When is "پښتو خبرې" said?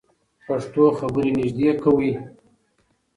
0.45-1.31